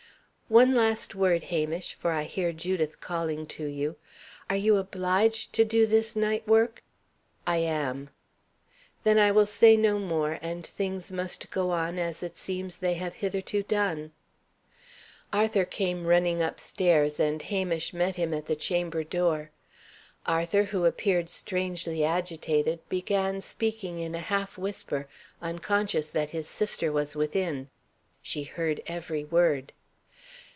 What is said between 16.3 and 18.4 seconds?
upstairs, and Hamish met him